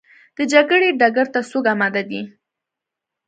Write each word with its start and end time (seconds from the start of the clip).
د 0.37 0.39
جګړې 0.53 0.89
ډګر 0.99 1.27
ته 1.33 1.39
څوک 1.49 1.65
اماده 1.73 2.03
دي؟ 2.09 2.21